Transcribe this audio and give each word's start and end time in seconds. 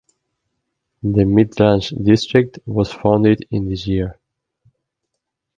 The 1.03 1.25
Midlands 1.25 1.91
District 1.91 2.57
was 2.65 2.91
founded 2.91 3.45
in 3.51 3.69
this 3.69 3.85
year. 3.85 4.17